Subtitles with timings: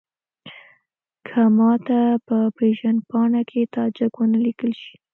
[1.27, 4.93] که ماته په پېژندپاڼه کې تاجک ونه لیکل شي.